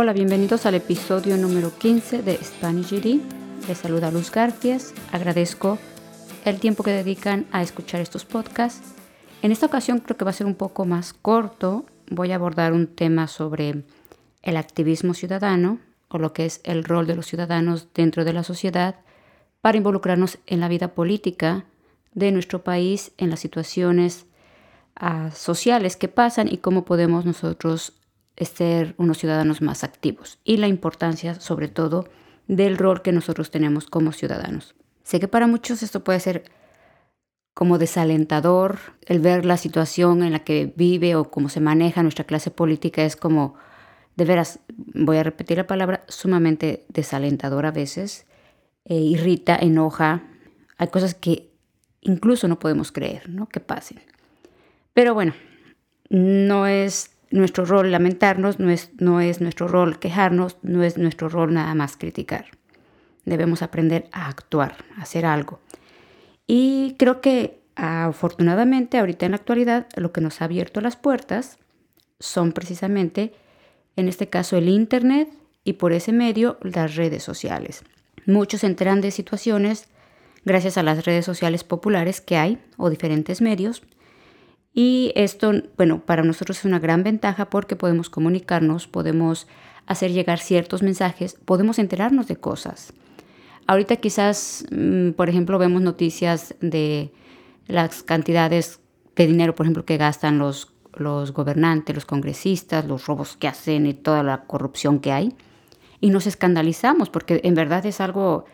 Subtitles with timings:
[0.00, 3.20] Hola, bienvenidos al episodio número 15 de Spanish GD.
[3.66, 4.94] Les saluda Luz Garfias.
[5.10, 5.76] Agradezco
[6.44, 8.94] el tiempo que dedican a escuchar estos podcasts.
[9.42, 11.84] En esta ocasión creo que va a ser un poco más corto.
[12.08, 13.82] Voy a abordar un tema sobre
[14.42, 18.44] el activismo ciudadano o lo que es el rol de los ciudadanos dentro de la
[18.44, 19.00] sociedad
[19.62, 21.64] para involucrarnos en la vida política
[22.14, 24.26] de nuestro país, en las situaciones
[25.02, 27.94] uh, sociales que pasan y cómo podemos nosotros
[28.44, 32.08] ser unos ciudadanos más activos y la importancia sobre todo
[32.46, 34.74] del rol que nosotros tenemos como ciudadanos.
[35.02, 36.44] Sé que para muchos esto puede ser
[37.54, 42.24] como desalentador, el ver la situación en la que vive o cómo se maneja nuestra
[42.24, 43.56] clase política es como,
[44.14, 48.26] de veras, voy a repetir la palabra, sumamente desalentador a veces,
[48.84, 50.22] eh, irrita, enoja,
[50.76, 51.50] hay cosas que
[52.00, 53.48] incluso no podemos creer, ¿no?
[53.48, 54.00] Que pasen.
[54.94, 55.34] Pero bueno,
[56.10, 61.28] no es nuestro rol lamentarnos, no es, no es nuestro rol quejarnos, no es nuestro
[61.28, 62.46] rol nada más criticar.
[63.24, 65.60] Debemos aprender a actuar, a hacer algo.
[66.46, 71.58] Y creo que afortunadamente ahorita en la actualidad lo que nos ha abierto las puertas
[72.18, 73.32] son precisamente,
[73.96, 75.28] en este caso, el Internet
[75.62, 77.84] y por ese medio las redes sociales.
[78.26, 79.88] Muchos se enteran de situaciones
[80.44, 83.82] gracias a las redes sociales populares que hay o diferentes medios
[84.80, 89.48] y esto, bueno, para nosotros es una gran ventaja porque podemos comunicarnos, podemos
[89.86, 92.92] hacer llegar ciertos mensajes, podemos enterarnos de cosas.
[93.66, 97.12] Ahorita quizás, mm, por ejemplo, vemos noticias de
[97.66, 98.78] las cantidades
[99.16, 103.84] de dinero, por ejemplo, que gastan los, los gobernantes, los congresistas, los robos que hacen
[103.84, 105.34] y toda la corrupción que hay.
[106.00, 108.44] Y nos escandalizamos porque en verdad es algo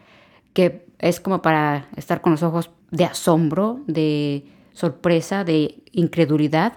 [0.55, 6.75] que es como para estar con los ojos de asombro, de sorpresa, de incredulidad,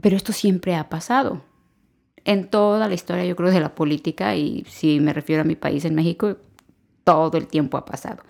[0.00, 1.42] pero esto siempre ha pasado.
[2.24, 5.56] En toda la historia, yo creo, de la política, y si me refiero a mi
[5.56, 6.36] país, en México,
[7.04, 8.22] todo el tiempo ha pasado.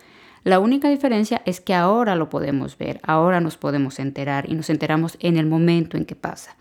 [0.44, 4.70] La única diferencia es que ahora lo podemos ver, ahora nos podemos enterar y nos
[4.70, 6.56] enteramos en el momento en que pasa.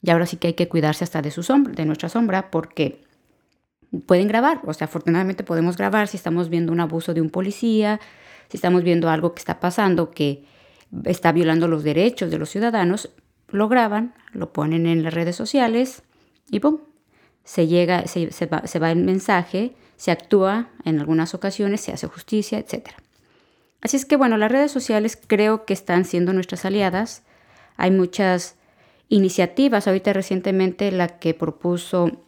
[0.00, 3.02] Y ahora sí que hay que cuidarse hasta de su sombra, de nuestra sombra, porque
[4.06, 4.60] pueden grabar.
[4.64, 8.00] O sea, afortunadamente podemos grabar si estamos viendo un abuso de un policía,
[8.48, 10.44] si estamos viendo algo que está pasando que
[11.04, 13.10] está violando los derechos de los ciudadanos,
[13.48, 16.02] lo graban, lo ponen en las redes sociales
[16.50, 16.78] y ¡pum!
[17.44, 22.90] Se, llega, se, va, el mensaje, se actúa en algunas ocasiones, se hace justicia, etc.
[23.80, 27.24] Así es que bueno, las redes sociales creo que están siendo nuestras aliadas.
[27.76, 28.56] Hay muchas
[29.08, 32.24] iniciativas, ahorita recientemente la que propuso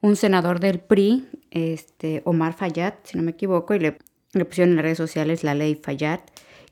[0.00, 3.98] un senador del PRI, este, Omar Fayad, si no me equivoco, y le,
[4.32, 6.20] le pusieron en las redes sociales la ley Fayad,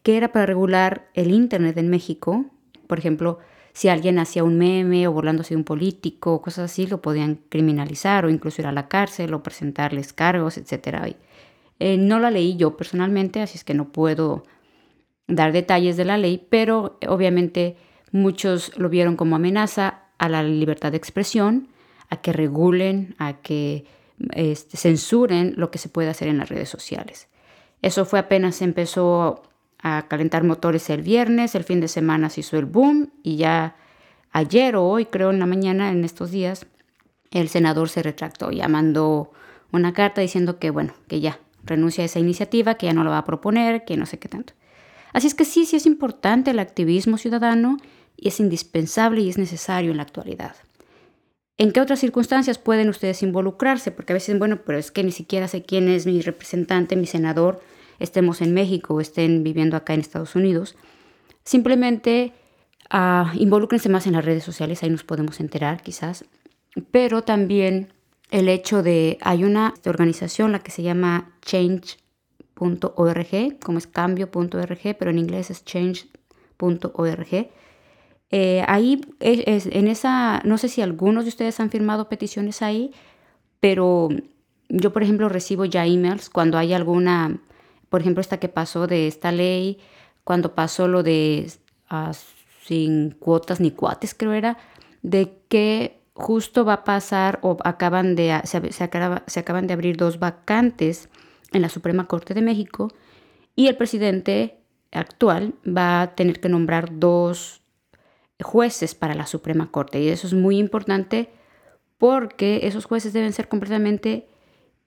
[0.04, 2.44] que era para regular el Internet en México.
[2.86, 3.40] Por ejemplo,
[3.72, 7.40] si alguien hacía un meme o burlándose de un político o cosas así, lo podían
[7.48, 11.16] criminalizar o incluso ir a la cárcel o presentarles cargos, etc.
[11.80, 14.44] Eh, no la leí yo personalmente, así es que no puedo
[15.26, 17.76] dar detalles de la ley, pero obviamente
[18.12, 21.68] muchos lo vieron como amenaza a la libertad de expresión,
[22.10, 23.86] a que regulen, a que
[24.34, 27.28] este, censuren lo que se puede hacer en las redes sociales.
[27.80, 29.42] Eso fue apenas empezó
[29.84, 33.76] a calentar motores el viernes, el fin de semana se hizo el boom y ya
[34.32, 36.66] ayer o hoy, creo en la mañana, en estos días,
[37.30, 39.30] el senador se retractó, ya mandó
[39.72, 43.10] una carta diciendo que, bueno, que ya renuncia a esa iniciativa, que ya no lo
[43.10, 44.54] va a proponer, que no sé qué tanto.
[45.12, 47.76] Así es que sí, sí es importante el activismo ciudadano
[48.16, 50.56] y es indispensable y es necesario en la actualidad.
[51.58, 53.90] ¿En qué otras circunstancias pueden ustedes involucrarse?
[53.90, 57.06] Porque a veces, bueno, pero es que ni siquiera sé quién es mi representante, mi
[57.06, 57.60] senador,
[57.98, 60.76] estemos en México o estén viviendo acá en Estados Unidos.
[61.44, 62.32] Simplemente
[62.92, 63.26] uh,
[63.88, 66.24] más en las redes sociales, ahí nos podemos enterar quizás.
[66.90, 67.92] Pero también
[68.30, 71.98] el hecho de, hay una organización, la que se llama change.org,
[73.62, 77.48] como es cambio.org, pero en inglés es change.org.
[78.30, 82.90] Eh, ahí, es, en esa, no sé si algunos de ustedes han firmado peticiones ahí,
[83.60, 84.08] pero
[84.68, 87.38] yo, por ejemplo, recibo ya emails cuando hay alguna
[87.94, 89.78] por ejemplo, esta que pasó de esta ley,
[90.24, 91.48] cuando pasó lo de
[91.88, 92.10] ah,
[92.64, 94.58] sin cuotas ni cuates, creo era,
[95.02, 100.18] de que justo va a pasar o acaban de, se, se, acaban de abrir dos
[100.18, 101.08] vacantes
[101.52, 102.92] en la Suprema Corte de México
[103.54, 104.58] y el presidente
[104.90, 107.62] actual va a tener que nombrar dos
[108.42, 110.00] jueces para la Suprema Corte.
[110.00, 111.30] Y eso es muy importante
[111.98, 114.26] porque esos jueces deben ser completamente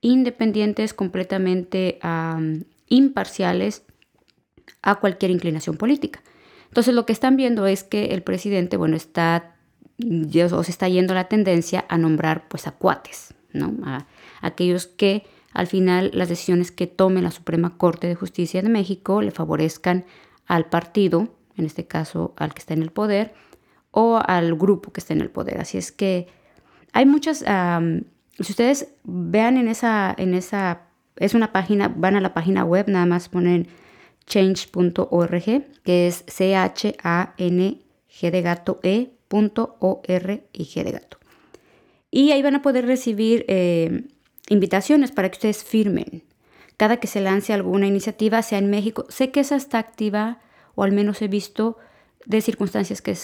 [0.01, 1.99] independientes, completamente
[2.87, 3.83] imparciales
[4.81, 6.21] a cualquier inclinación política.
[6.67, 9.55] Entonces lo que están viendo es que el presidente, bueno, está,
[9.99, 12.75] o se está yendo la tendencia a nombrar pues a
[13.53, 13.73] ¿no?
[13.85, 14.05] A,
[14.41, 19.21] aquellos que al final las decisiones que tome la Suprema Corte de Justicia de México
[19.21, 20.05] le favorezcan
[20.45, 23.33] al partido, en este caso al que está en el poder,
[23.91, 25.59] o al grupo que está en el poder.
[25.59, 26.27] Así es que
[26.93, 30.86] hay muchas, si ustedes vean en esa, en esa,
[31.19, 33.67] es una página, van a la página web, nada más ponen
[34.25, 37.81] change.org, que es C-H-A-N-G
[38.31, 41.17] de gato E.org y G de gato.
[42.11, 44.05] Y ahí van a poder recibir eh,
[44.49, 46.23] invitaciones para que ustedes firmen.
[46.77, 50.39] Cada que se lance alguna iniciativa, sea en México, sé que esa está activa,
[50.75, 51.77] o al menos he visto
[52.25, 53.17] de circunstancias que,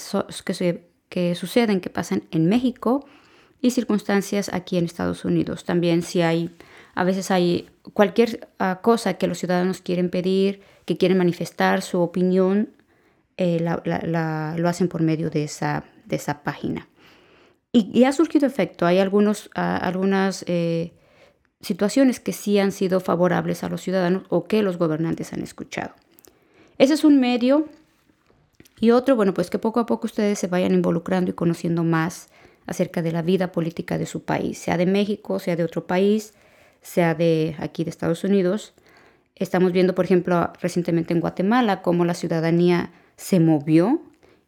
[0.45, 3.05] que, que suceden, que pasan en México
[3.61, 5.63] y circunstancias aquí en Estados Unidos.
[5.63, 6.49] También si hay,
[6.95, 11.99] a veces hay cualquier ah, cosa que los ciudadanos quieren pedir, que quieren manifestar su
[11.99, 12.69] opinión,
[13.37, 16.87] eh, lo hacen por medio de esa, de esa página.
[17.71, 18.85] Y, ha surgido efecto.
[18.85, 20.93] Hay algunos, ah, algunas eh,
[21.61, 25.95] situaciones que sí han sido favorables a los ciudadanos o que los gobernantes han escuchado.
[26.77, 27.67] Ese es un medio.
[28.79, 32.27] Y otro, bueno, pues que poco a poco ustedes se vayan involucrando y conociendo más
[32.67, 36.33] acerca de la vida política de su país, sea de México, sea de otro país,
[36.83, 38.73] sea de aquí de Estados Unidos.
[39.35, 44.01] Estamos viendo, por ejemplo, recientemente en Guatemala cómo la ciudadanía se movió,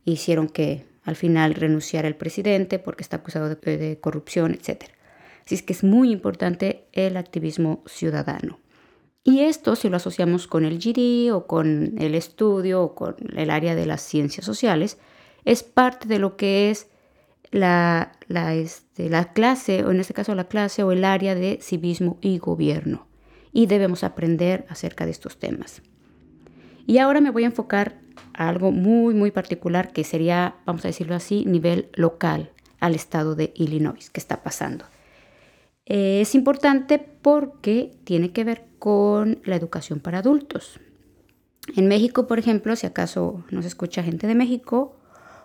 [0.03, 4.83] hicieron que al final renunciara el presidente porque está acusado de, corrupción, etc.
[5.45, 8.59] Así es que es muy importante el activismo ciudadano.
[9.23, 13.49] Y esto, si lo asociamos con el GD o con el estudio o con el
[13.49, 14.99] área de las ciencias sociales,
[15.45, 16.87] es parte de lo que es
[17.55, 22.37] este, la clase, o en este caso la clase o el área de civismo y
[22.37, 23.07] gobierno.
[23.51, 25.81] Y debemos aprender acerca de estos temas.
[26.85, 27.99] Y ahora me voy a enfocar
[28.33, 33.35] a algo muy, muy particular que sería, vamos a decirlo así, nivel local al estado
[33.35, 34.85] de Illinois, que está pasando.
[35.85, 40.79] Eh, es importante porque tiene que ver con la educación para adultos.
[41.75, 44.95] En México, por ejemplo, si acaso nos escucha gente de México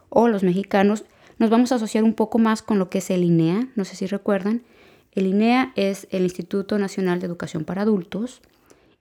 [0.09, 1.05] o los mexicanos,
[1.41, 3.97] nos vamos a asociar un poco más con lo que es el INEA, no sé
[3.97, 4.63] si recuerdan.
[5.11, 8.43] El INEA es el Instituto Nacional de Educación para Adultos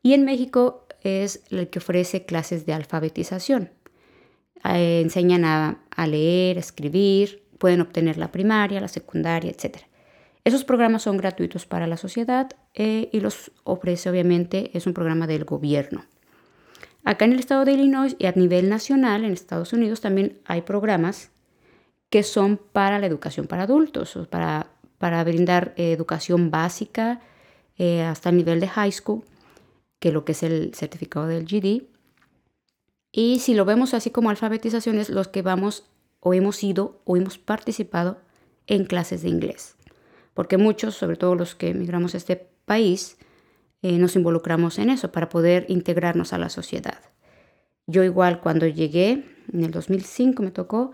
[0.01, 3.71] y en México es el que ofrece clases de alfabetización.
[4.63, 9.79] Eh, enseñan a, leer, a escribir, pueden obtener la primaria, la secundaria, etc.
[10.45, 15.27] Esos programas son gratuitos para la sociedad eh, y los ofrece obviamente, es un programa
[15.27, 16.05] del gobierno.
[17.03, 20.61] Acá en el estado de Illinois y a nivel nacional en Estados Unidos también hay
[20.61, 21.31] programas
[22.09, 27.21] que son para la educación para adultos, para, para brindar eh, educación básica
[27.77, 29.23] eh, hasta el nivel de high school,
[29.99, 31.83] que es lo que es el certificado del GD.
[33.11, 35.85] Y si lo vemos así como alfabetización, es los que vamos
[36.19, 38.17] o hemos ido o hemos participado
[38.67, 39.75] en clases de inglés
[40.39, 43.17] porque muchos, sobre todo los que emigramos a este país,
[43.81, 47.01] eh, nos involucramos en eso para poder integrarnos a la sociedad.
[47.87, 50.93] Yo igual cuando llegué, en el 2005 me tocó,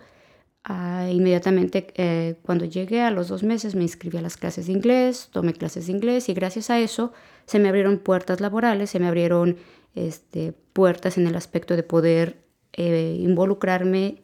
[0.66, 4.72] ah, inmediatamente eh, cuando llegué a los dos meses me inscribí a las clases de
[4.72, 7.12] inglés, tomé clases de inglés y gracias a eso
[7.46, 9.56] se me abrieron puertas laborales, se me abrieron
[9.94, 12.36] este, puertas en el aspecto de poder
[12.74, 14.22] eh, involucrarme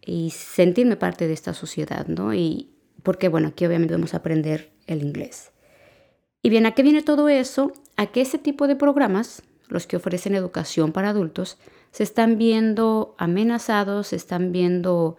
[0.00, 2.32] y sentirme parte de esta sociedad, ¿no?
[2.32, 2.70] Y,
[3.02, 5.52] porque bueno, aquí obviamente vamos a aprender el inglés.
[6.42, 7.72] Y bien, ¿a qué viene todo eso?
[7.96, 11.58] A que ese tipo de programas, los que ofrecen educación para adultos,
[11.90, 15.16] se están viendo amenazados, se están viendo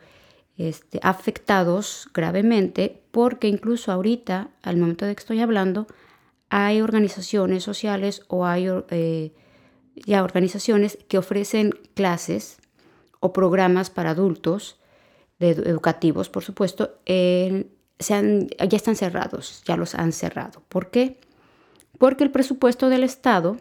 [0.70, 5.88] este, afectados gravemente, porque incluso ahorita, al momento de que estoy hablando,
[6.50, 9.34] hay organizaciones sociales o hay eh,
[9.96, 12.58] ya organizaciones que ofrecen clases
[13.20, 14.78] o programas para adultos
[15.40, 17.66] educativos, por supuesto, ya
[17.98, 20.62] están cerrados, ya los han cerrado.
[20.70, 21.20] ¿Por qué?
[21.98, 23.58] Porque el presupuesto del Estado,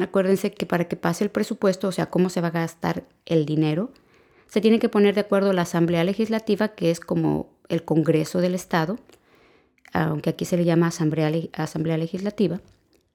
[0.00, 3.44] acuérdense que para que pase el presupuesto, o sea, cómo se va a gastar el
[3.44, 3.92] dinero,
[4.50, 8.56] se tiene que poner de acuerdo la Asamblea Legislativa, que es como el Congreso del
[8.56, 8.98] Estado,
[9.92, 12.60] aunque aquí se le llama Asamblea, Legislativa,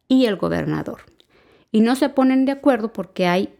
[0.07, 1.01] y el gobernador.
[1.73, 3.53] Y no se ponen de acuerdo porque hay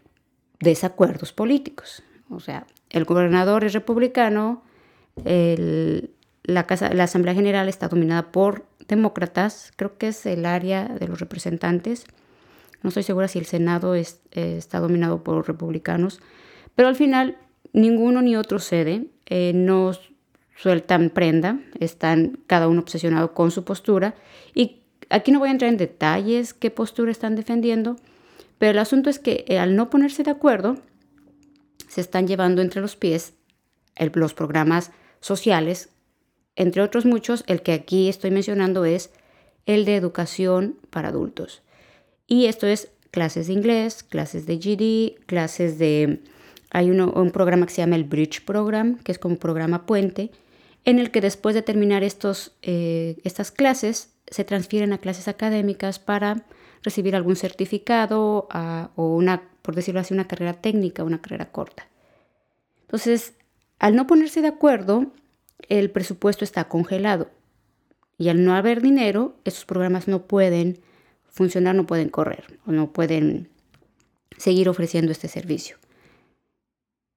[0.61, 2.01] desacuerdos políticos.
[2.29, 4.63] O sea, el gobernador es republicano,
[5.23, 6.61] la,
[7.03, 12.05] Asamblea General está dominada por demócratas, creo que es el área de los representantes.
[12.83, 16.21] No estoy segura si el Senado está dominado por republicanos,
[16.75, 17.37] pero al final
[17.73, 19.91] ninguno ni otro cede, eh, no
[20.57, 24.15] sueltan prenda, están cada uno obsesionado con su postura
[24.53, 27.97] y aquí no voy a entrar en detalles qué postura están defendiendo,
[28.57, 30.77] pero el asunto es que eh, al no ponerse de acuerdo,
[31.87, 33.33] se están llevando entre los pies
[34.13, 34.91] los programas
[35.21, 35.89] sociales
[36.57, 39.11] Entre otros muchos, el que aquí estoy mencionando es
[39.65, 41.63] el de educación para adultos.
[42.27, 46.21] Y esto es clases de inglés, clases de GD, clases de...
[46.75, 50.31] Hay un programa que se llama el Bridge Program, que es como programa puente,
[50.83, 55.99] en el que después de terminar estos, eh, estas clases se transfieren a clases académicas
[55.99, 56.43] para
[56.83, 58.49] recibir algún certificado
[58.95, 61.87] o una, por decirlo así, una carrera técnica, una carrera corta.
[62.81, 63.35] Entonces,
[63.79, 65.13] al no ponerse de acuerdo,
[65.69, 67.29] el presupuesto está congelado
[68.17, 70.79] y al no haber dinero, esos programas no pueden
[71.29, 73.47] funcionar, no pueden correr o no pueden
[74.37, 75.77] seguir ofreciendo este servicio.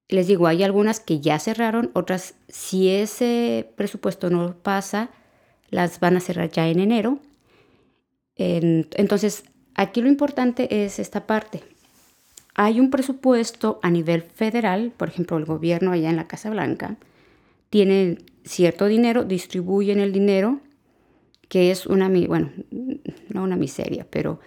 [0.09, 5.11] Les digo, hay algunas que ya cerraron, otras si ese presupuesto no pasa,
[5.71, 7.19] las van a cerrar ya en enero.
[8.37, 11.63] Entonces, aquí lo importante es esta parte.
[12.55, 16.97] Hay un presupuesto a nivel federal, por ejemplo, el gobierno allá en la Casa Blanca,
[17.71, 20.61] tiene cierto dinero, distribuyen el dinero,
[21.49, 22.51] que es una, bueno,
[23.29, 24.41] no una miseria, pero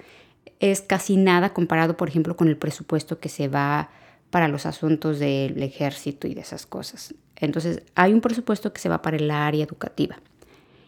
[0.60, 3.92] es casi nada comparado, por ejemplo, con el presupuesto que se va
[4.32, 7.14] para los asuntos del ejército y de esas cosas.
[7.36, 10.20] Entonces, hay un presupuesto que se va para el área educativa.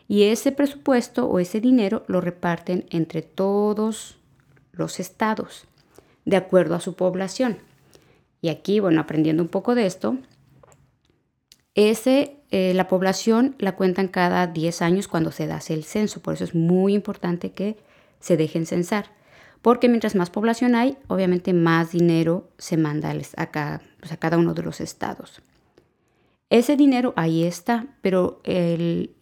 [0.08, 4.18] Y ese presupuesto o ese dinero lo reparten entre todos
[4.72, 5.66] los estados,
[6.26, 7.58] de acuerdo a su población.
[8.42, 10.18] Y aquí, bueno, aprendiendo un poco de esto,
[11.76, 16.36] ese, eh, la población la cuentan cada 10 años cuando se da el censo, por
[16.36, 17.78] eso es muy importante que
[18.20, 19.12] se dejen censar,
[19.64, 24.54] porque mientras más población hay, obviamente más dinero se manda a, pues, a cada uno
[24.54, 25.42] de los estados.
[26.50, 28.42] Ese dinero ahí está, pero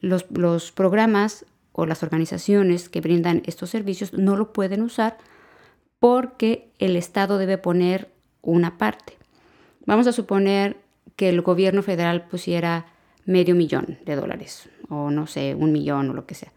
[0.02, 5.20] los, los programas o las organizaciones que brindan estos servicios no lo pueden usar
[6.00, 8.10] porque el Estado debe poner
[8.42, 9.18] una parte.
[9.86, 10.78] Vamos a suponer
[11.16, 12.88] que el gobierno federal pusiera
[13.26, 16.52] medio millón de dólares o no sé, un millón o lo que sea.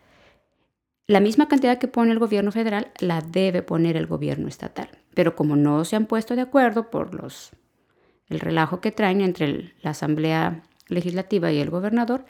[1.06, 4.88] La misma cantidad que pone el gobierno federal la debe poner el gobierno estatal.
[5.14, 7.50] Pero como no se han puesto de acuerdo por los
[8.28, 12.24] el relajo que traen entre la Asamblea Legislativa y el gobernador,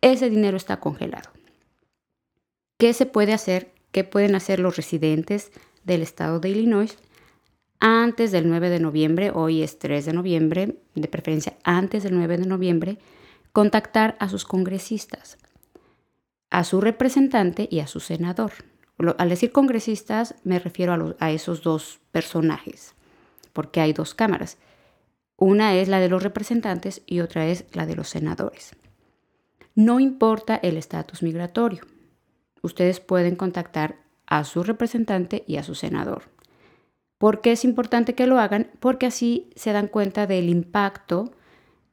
[0.00, 1.30] ese dinero está congelado.
[2.78, 3.72] ¿Qué se puede hacer?
[3.92, 5.52] ¿Qué pueden hacer los residentes
[5.84, 6.96] del estado de Illinois
[7.78, 9.30] antes del 9 de noviembre?
[9.34, 12.98] Hoy es 3 de noviembre, de preferencia antes del 9 de noviembre,
[13.52, 15.36] contactar a sus congresistas,
[16.54, 18.52] a su representante y a su senador.
[19.18, 22.94] Al decir congresistas me refiero a, esos dos personajes,
[23.52, 24.56] porque hay dos cámaras.
[25.36, 28.76] Una es la de los representantes y otra es la de los senadores.
[29.74, 31.82] No importa el estatus migratorio.
[32.62, 36.30] Ustedes pueden contactar a su representante y a su senador.
[37.18, 38.70] ¿Por qué es importante que lo hagan?
[38.78, 41.32] Porque así se dan cuenta del impacto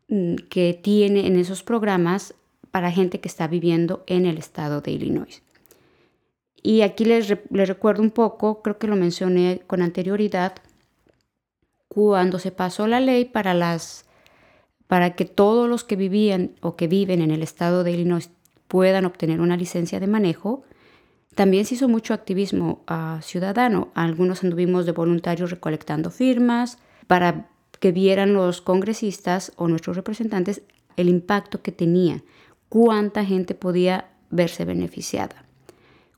[0.08, 2.36] mm, que tiene en esos programas
[2.72, 5.44] para gente que está viviendo en el estado de Illinois.
[6.64, 10.54] Y aquí les, les recuerdo un poco, creo que lo mencioné con anterioridad,
[11.88, 14.06] cuando se pasó la ley para las
[14.88, 18.30] para que todos los que vivían o que viven en el estado de Illinois
[18.68, 20.64] puedan obtener una licencia de manejo,
[21.34, 23.88] también se hizo mucho activismo uh, ciudadano.
[23.94, 27.48] Algunos anduvimos de voluntarios recolectando firmas para
[27.80, 30.62] que vieran los congresistas o nuestros representantes
[30.98, 32.22] el impacto que tenía,
[32.72, 35.46] cuánta gente podía verse beneficiada.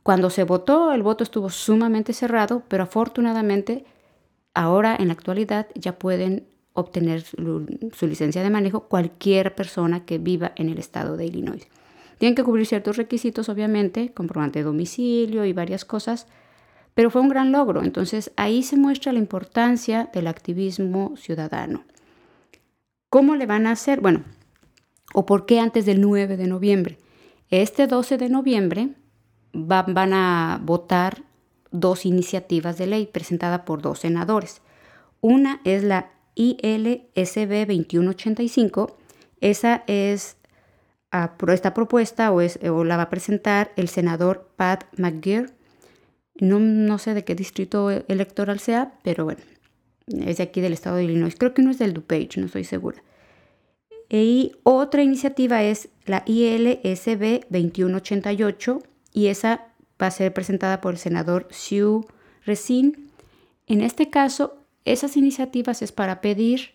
[0.04, 3.86] Cuando se votó, el voto estuvo sumamente cerrado, pero afortunadamente
[4.54, 7.66] Ahora, en la actualidad, ya pueden obtener su,
[8.08, 11.68] licencia de manejo cualquier persona que viva en el estado de Illinois.
[12.20, 16.28] Tienen que cubrir ciertos requisitos, obviamente, comprobante de domicilio y varias cosas,
[16.94, 17.84] pero fue un gran logro.
[17.84, 21.84] Entonces ahí se muestra la importancia del activismo ciudadano.
[23.10, 24.02] ¿Cómo le van a hacer?
[24.02, 24.24] Bueno,
[25.14, 26.98] ¿o por qué antes del 9 de noviembre?
[27.50, 28.90] Este 12 de noviembre
[29.54, 31.24] van a votar
[31.72, 34.62] dos iniciativas de ley presentadas por dos senadores.
[35.22, 38.98] Una es la ILSB 2185.
[39.42, 40.38] Esa es
[41.12, 45.52] ah, esta propuesta o, es, la va a presentar el senador Pat McGear.
[46.40, 49.42] No, no sé de qué distrito electoral sea, pero bueno,
[50.08, 51.36] es de aquí del estado de Illinois.
[51.38, 53.04] Creo que no es del DuPage, no estoy segura.
[54.10, 58.84] Y otra iniciativa es la ILSB 2188
[59.14, 59.68] y esa
[60.02, 62.02] va a ser presentada por el senador Sue
[62.46, 62.94] Racine.
[63.68, 66.72] En este caso, esas iniciativas es para pedir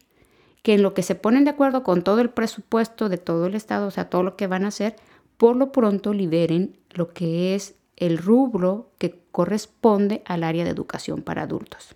[0.62, 3.54] que en lo que se ponen de acuerdo con todo el presupuesto de todo el
[3.54, 4.96] Estado, o sea, todo lo que van a hacer,
[5.36, 11.22] por lo pronto liberen lo que es el rubro que corresponde al área de educación
[11.22, 11.94] para adultos.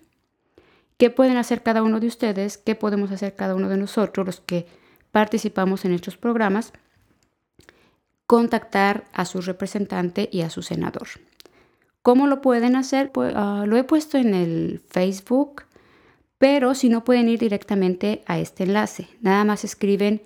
[0.97, 2.57] ¿Qué pueden hacer cada uno de ustedes?
[2.57, 4.65] ¿Qué podemos hacer cada uno de nosotros, los que
[5.13, 6.73] participamos en estos programas?
[8.25, 11.07] contactar a su representante y a su senador.
[12.01, 13.11] ¿Cómo lo pueden hacer?
[13.11, 15.65] Pues, ah, lo he puesto en el Facebook,
[16.37, 20.21] pero si no pueden ir directamente a este enlace, nada más escriben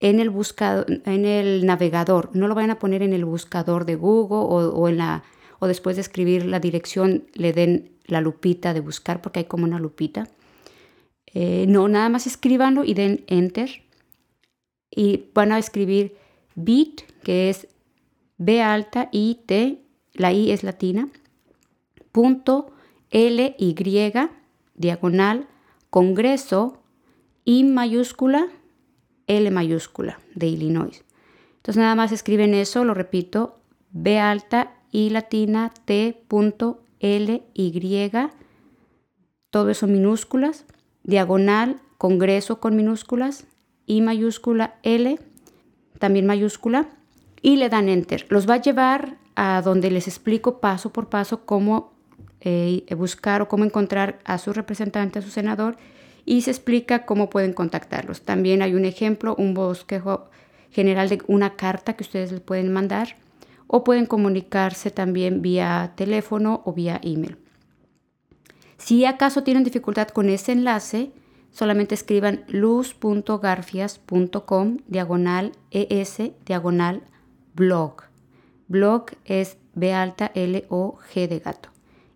[0.00, 3.96] en el, buscador, en el navegador, no lo vayan a poner en el buscador de
[3.96, 5.24] Google o, en la,
[5.58, 9.64] o después de escribir la dirección le den la lupita de buscar porque hay como
[9.64, 10.28] una lupita.
[11.34, 13.82] Eh, no, nada más escríbanlo y den enter
[14.90, 16.16] y van a escribir
[16.54, 17.68] bit, que es
[18.38, 19.82] B alta I T,
[20.14, 21.08] la I es latina,
[22.12, 22.72] punto
[23.10, 23.74] L Y
[24.74, 25.46] diagonal
[25.90, 26.82] Congreso
[27.44, 28.48] I mayúscula
[29.26, 31.04] L mayúscula de Illinois.
[31.56, 38.10] Entonces nada más escriben eso, lo repito, B alta I latina T punto L Y,
[39.50, 40.64] todo eso minúsculas,
[41.08, 43.44] diagonal Congreso con minúsculas,
[43.86, 45.18] I mayúscula L,
[45.98, 46.90] también mayúscula,
[47.42, 48.26] y le dan enter.
[48.28, 51.92] Los va a llevar a donde les explico paso por paso cómo
[52.40, 55.76] eh, buscar o cómo encontrar a su representante, a su senador,
[56.26, 58.20] y se explica cómo pueden contactarlos.
[58.22, 60.28] También hay un ejemplo, un bosquejo
[60.70, 63.16] general de una carta que ustedes les pueden mandar
[63.66, 67.38] o pueden comunicarse también vía teléfono o vía email.
[68.78, 71.12] Si acaso tienen dificultad con ese enlace,
[71.50, 77.02] solamente escriban luz.garfias.com diagonal es diagonal
[77.54, 78.04] blog.
[78.68, 81.68] Blog es B alta L O G de gato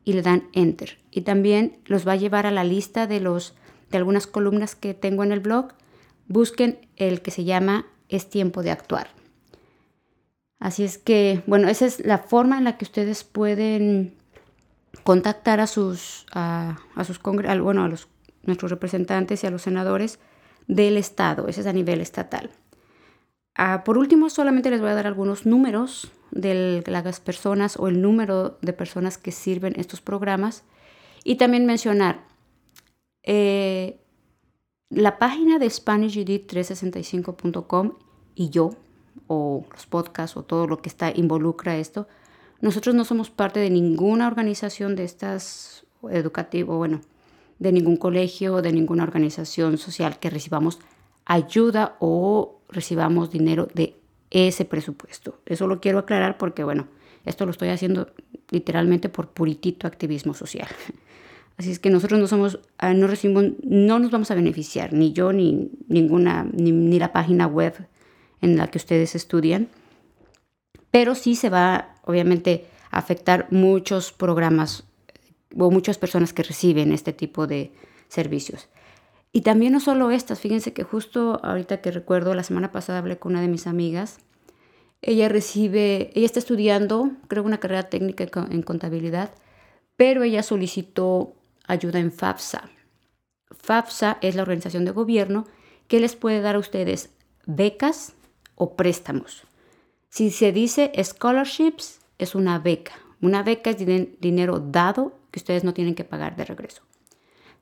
[0.04, 0.98] y le dan enter.
[1.10, 3.54] Y también los va a llevar a la lista de los
[3.90, 5.74] de algunas columnas que tengo en el blog,
[6.26, 9.08] busquen el que se llama Es tiempo de actuar.
[10.58, 14.14] Así es que, bueno, esa es la forma en la que ustedes pueden
[15.04, 18.08] contactar a sus, a, sus bueno, a los,
[18.42, 20.18] nuestros representantes y a los senadores
[20.66, 21.48] del Estado.
[21.48, 22.50] Ese es a nivel estatal.
[23.54, 28.00] Ah, por último, solamente les voy a dar algunos números de las personas o el
[28.00, 30.64] número de personas que sirven estos programas
[31.24, 32.24] y también mencionar
[33.22, 34.00] eh,
[34.88, 37.92] la página de SpanishGD365.com
[38.34, 38.70] y yo,
[39.26, 42.08] o los podcasts o todo lo que está involucra esto,
[42.62, 47.02] nosotros no somos parte de ninguna organización de estas educativo, bueno,
[47.58, 50.80] de ningún colegio, de ninguna organización social que recibamos
[51.26, 53.96] ayuda o recibamos dinero de
[54.30, 55.38] ese presupuesto.
[55.46, 56.88] Eso lo quiero aclarar porque, bueno,
[57.24, 58.10] esto lo estoy haciendo
[58.50, 60.68] literalmente por puritito activismo social.
[61.58, 65.12] Así es que nosotros no somos, ah, no recibimos, no nos vamos a beneficiar, ni
[65.12, 67.74] yo, ni ninguna, ni, la página web
[68.40, 69.68] en la que ustedes estudian.
[70.90, 74.84] Pero sí se va, obviamente, afectar muchos programas
[75.56, 77.72] o muchas personas que reciben este tipo de
[78.08, 78.68] servicios.
[79.32, 83.18] Y también no solo estas, fíjense que justo ahorita que recuerdo, la semana pasada hablé
[83.18, 84.18] con una de mis amigas.
[85.00, 89.30] Ella recibe, ella está estudiando, creo, una carrera técnica en contabilidad,
[89.96, 91.34] pero ella solicitó
[91.66, 92.70] ayuda en FAFSA.
[93.50, 95.46] FAFSA es la organización de gobierno
[95.88, 97.10] que les puede dar a ustedes
[97.46, 98.14] becas
[98.54, 99.44] o préstamos.
[100.12, 102.92] Si se dice scholarships, es una beca.
[103.22, 106.82] Una beca es dinero dado que ustedes no tienen que pagar de regreso.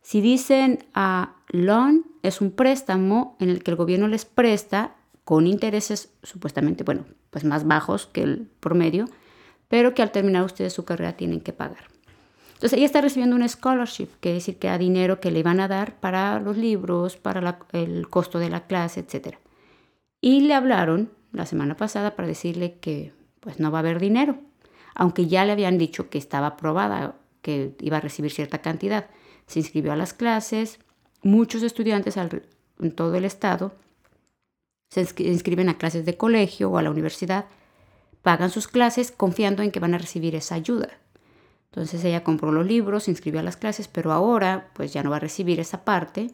[0.02, 5.46] Si dicen a loan, es un préstamo en el que el gobierno les presta con
[5.46, 9.04] intereses supuestamente, bueno, pues más bajos que el promedio,
[9.68, 11.84] pero que al terminar ustedes su carrera tienen que pagar.
[12.54, 15.60] Entonces ella está recibiendo un scholarship, que es decir, que a dinero que le van
[15.60, 19.36] a dar para los libros, para el costo de la clase, etc.
[20.20, 24.38] Y le hablaron la semana pasada para decirle que pues no va a haber dinero,
[24.94, 29.08] aunque ya le habían dicho que estaba aprobada, que iba a recibir cierta cantidad.
[29.46, 30.78] Se inscribió a las clases,
[31.22, 33.74] muchos estudiantes en todo el estado
[34.90, 37.46] se inscriben a clases de colegio o a la universidad,
[38.22, 40.88] pagan sus clases confiando en que van a recibir esa ayuda.
[41.70, 45.10] Entonces ella compró los libros, se inscribió a las clases, pero ahora pues ya no
[45.10, 46.32] va a recibir esa parte.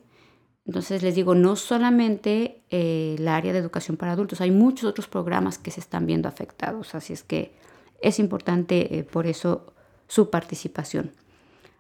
[0.67, 5.07] Entonces les digo, no solamente eh, el área de educación para adultos, hay muchos otros
[5.07, 7.55] programas que se están viendo afectados, así es que
[8.03, 9.73] es importante eh, por eso
[10.09, 11.13] su participación.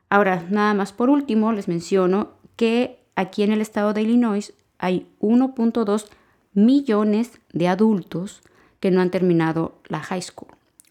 [0.09, 5.09] Ahora, nada más por último, les menciono que aquí en el estado de Illinois hay
[5.21, 6.07] 1.2
[6.55, 8.43] millones de adultos
[8.79, 10.51] que no han terminado la high school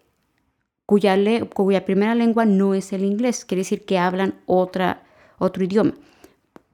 [0.86, 1.18] cuya,
[1.52, 5.02] cuya primera lengua no es el inglés, quiere decir que hablan otra,
[5.38, 5.94] otro idioma.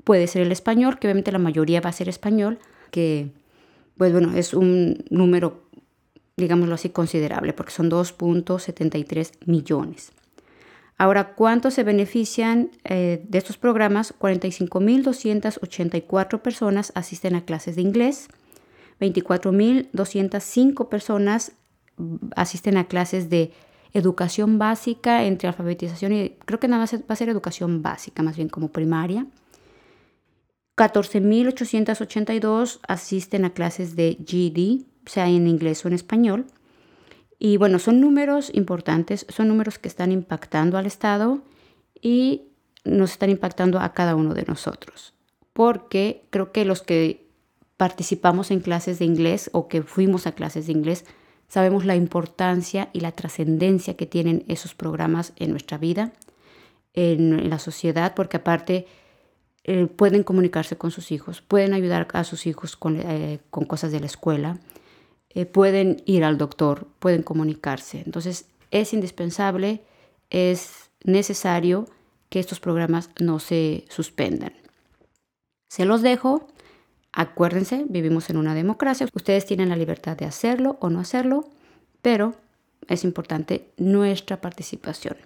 [0.05, 2.59] Puede ser el español, que obviamente la mayoría va a ser español,
[2.91, 3.31] que
[3.97, 5.63] pues bueno, es un número,
[6.37, 10.13] digámoslo así, considerable, porque son 2.73 millones.
[10.97, 14.15] Ahora, ¿cuántos se benefician eh, de estos programas?
[14.19, 18.29] 45.284 personas asisten a clases de inglés,
[19.01, 21.51] 24.205 personas
[22.37, 23.53] asisten a clases de
[23.93, 28.37] educación básica entre alfabetización y creo que nada más va a ser educación básica, más
[28.37, 29.27] bien como primaria.
[30.77, 36.47] 14.882 asisten a clases de GD, sea en inglés o en español.
[37.39, 41.43] Y bueno, son números importantes, son números que están impactando al Estado
[42.01, 42.43] y
[42.85, 45.15] nos están impactando a cada uno de nosotros.
[45.53, 47.27] Porque creo que los que
[47.77, 51.05] participamos en clases de inglés o que fuimos a clases de inglés,
[51.49, 56.13] sabemos la importancia y la trascendencia que tienen esos programas en nuestra vida,
[56.95, 58.87] en, la sociedad, porque aparte
[59.67, 64.01] eh, pueden comunicarse con sus hijos, pueden ayudar a sus hijos con, eh, cosas de
[64.01, 64.59] la escuela,
[65.31, 68.03] eh, pueden ir al doctor, pueden comunicarse.
[68.05, 69.83] Entonces es indispensable,
[70.29, 71.87] es necesario
[72.29, 74.53] que estos programas no se suspendan.
[75.69, 76.47] Se los dejo.
[77.13, 79.09] Acuérdense, vivimos en una democracia.
[79.15, 81.49] Ustedes tienen la libertad de hacerlo o no hacerlo,
[82.03, 82.35] pero
[82.89, 85.17] es importante nuestra participación.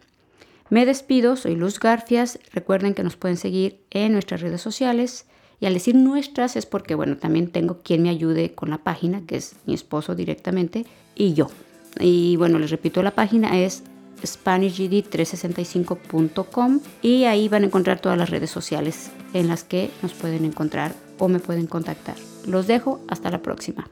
[0.70, 2.38] Me despido, soy Luz Garfias.
[2.52, 5.26] Recuerden que nos pueden seguir en nuestras redes sociales.
[5.60, 9.22] Y al decir nuestras es porque, bueno, también tengo quien me ayude con la página,
[9.26, 11.50] que es mi esposo directamente, y yo.
[11.98, 13.82] Y bueno, les repito, la página es
[14.22, 20.44] SpanishGD365.com y ahí van a encontrar todas las redes sociales en las que nos pueden
[20.44, 22.16] encontrar o me pueden contactar.
[22.46, 23.88] Los dejo, hasta la próxima.